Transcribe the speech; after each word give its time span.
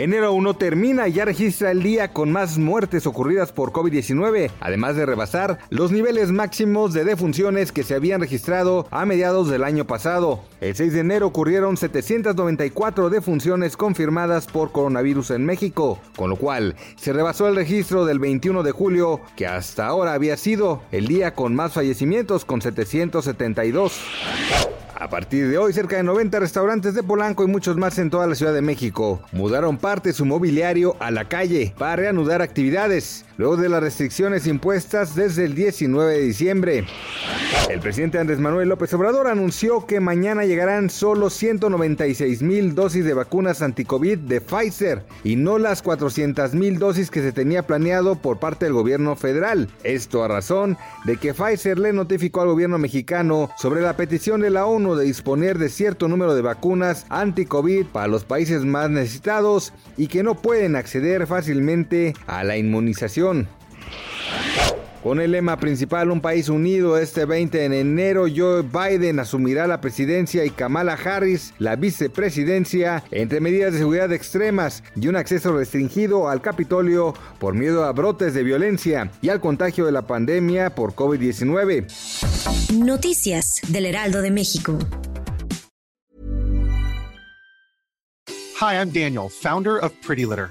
Enero 0.00 0.32
1 0.32 0.54
termina 0.54 1.08
y 1.08 1.12
ya 1.12 1.26
registra 1.26 1.70
el 1.70 1.82
día 1.82 2.14
con 2.14 2.32
más 2.32 2.56
muertes 2.56 3.06
ocurridas 3.06 3.52
por 3.52 3.70
COVID-19, 3.70 4.50
además 4.58 4.96
de 4.96 5.04
rebasar 5.04 5.58
los 5.68 5.92
niveles 5.92 6.32
máximos 6.32 6.94
de 6.94 7.04
defunciones 7.04 7.70
que 7.70 7.82
se 7.82 7.96
habían 7.96 8.22
registrado 8.22 8.86
a 8.90 9.04
mediados 9.04 9.50
del 9.50 9.62
año 9.62 9.86
pasado. 9.86 10.40
El 10.62 10.74
6 10.74 10.94
de 10.94 11.00
enero 11.00 11.26
ocurrieron 11.26 11.76
794 11.76 13.10
defunciones 13.10 13.76
confirmadas 13.76 14.46
por 14.46 14.72
coronavirus 14.72 15.32
en 15.32 15.44
México, 15.44 15.98
con 16.16 16.30
lo 16.30 16.36
cual 16.36 16.76
se 16.96 17.12
rebasó 17.12 17.46
el 17.48 17.56
registro 17.56 18.06
del 18.06 18.20
21 18.20 18.62
de 18.62 18.72
julio, 18.72 19.20
que 19.36 19.46
hasta 19.46 19.86
ahora 19.86 20.14
había 20.14 20.38
sido 20.38 20.80
el 20.92 21.08
día 21.08 21.34
con 21.34 21.54
más 21.54 21.74
fallecimientos 21.74 22.46
con 22.46 22.62
772. 22.62 24.00
Partir 25.10 25.48
de 25.48 25.58
hoy, 25.58 25.72
cerca 25.72 25.96
de 25.96 26.04
90 26.04 26.38
restaurantes 26.38 26.94
de 26.94 27.02
Polanco 27.02 27.42
y 27.42 27.48
muchos 27.48 27.76
más 27.76 27.98
en 27.98 28.10
toda 28.10 28.28
la 28.28 28.36
Ciudad 28.36 28.54
de 28.54 28.62
México 28.62 29.20
mudaron 29.32 29.76
parte 29.76 30.10
de 30.10 30.12
su 30.12 30.24
mobiliario 30.24 30.94
a 31.00 31.10
la 31.10 31.28
calle 31.28 31.74
para 31.76 31.96
reanudar 31.96 32.42
actividades, 32.42 33.24
luego 33.36 33.56
de 33.56 33.68
las 33.68 33.82
restricciones 33.82 34.46
impuestas 34.46 35.16
desde 35.16 35.46
el 35.46 35.56
19 35.56 36.12
de 36.12 36.22
diciembre. 36.22 36.84
El 37.68 37.80
presidente 37.80 38.18
Andrés 38.20 38.38
Manuel 38.38 38.68
López 38.68 38.92
Obrador 38.94 39.26
anunció 39.26 39.84
que 39.84 39.98
mañana 39.98 40.44
llegarán 40.44 40.90
solo 40.90 41.28
196 41.28 42.42
mil 42.42 42.76
dosis 42.76 43.04
de 43.04 43.14
vacunas 43.14 43.62
anticovid 43.62 44.18
de 44.18 44.40
Pfizer 44.40 45.04
y 45.24 45.34
no 45.34 45.58
las 45.58 45.82
400 45.82 46.54
mil 46.54 46.78
dosis 46.78 47.10
que 47.10 47.20
se 47.20 47.32
tenía 47.32 47.66
planeado 47.66 48.14
por 48.14 48.38
parte 48.38 48.64
del 48.64 48.74
gobierno 48.74 49.16
federal. 49.16 49.68
Esto 49.82 50.22
a 50.22 50.28
razón 50.28 50.78
de 51.04 51.16
que 51.16 51.34
Pfizer 51.34 51.80
le 51.80 51.92
notificó 51.92 52.42
al 52.42 52.48
gobierno 52.48 52.78
mexicano 52.78 53.50
sobre 53.58 53.82
la 53.82 53.96
petición 53.96 54.40
de 54.40 54.50
la 54.50 54.66
ONU 54.66 54.94
de 54.94 54.99
disponer 55.00 55.58
de 55.58 55.68
cierto 55.68 56.08
número 56.08 56.34
de 56.34 56.42
vacunas 56.42 57.06
anti-COVID 57.08 57.86
para 57.86 58.06
los 58.06 58.24
países 58.24 58.64
más 58.64 58.90
necesitados 58.90 59.72
y 59.96 60.06
que 60.06 60.22
no 60.22 60.34
pueden 60.34 60.76
acceder 60.76 61.26
fácilmente 61.26 62.14
a 62.26 62.44
la 62.44 62.56
inmunización. 62.56 63.48
Con 65.02 65.18
el 65.18 65.32
lema 65.32 65.58
principal 65.58 66.10
Un 66.10 66.20
país 66.20 66.50
unido, 66.50 66.98
este 66.98 67.24
20 67.24 67.70
de 67.70 67.80
enero 67.80 68.26
Joe 68.34 68.62
Biden 68.62 69.18
asumirá 69.18 69.66
la 69.66 69.80
presidencia 69.80 70.44
y 70.44 70.50
Kamala 70.50 70.92
Harris 70.92 71.54
la 71.58 71.76
vicepresidencia 71.76 73.02
entre 73.10 73.40
medidas 73.40 73.72
de 73.72 73.78
seguridad 73.78 74.12
extremas 74.12 74.82
y 74.94 75.08
un 75.08 75.16
acceso 75.16 75.56
restringido 75.56 76.28
al 76.28 76.42
Capitolio 76.42 77.14
por 77.38 77.54
miedo 77.54 77.84
a 77.84 77.92
brotes 77.92 78.34
de 78.34 78.42
violencia 78.42 79.10
y 79.22 79.30
al 79.30 79.40
contagio 79.40 79.86
de 79.86 79.92
la 79.92 80.06
pandemia 80.06 80.74
por 80.74 80.94
COVID-19. 80.94 81.86
Noticias 82.74 83.60
del 83.68 83.86
Heraldo 83.86 84.20
de 84.20 84.30
México. 84.30 84.78
Hi, 88.60 88.74
I'm 88.74 88.92
Daniel, 88.92 89.30
founder 89.30 89.78
of 89.82 89.92
Pretty 90.06 90.26
Litter. 90.26 90.50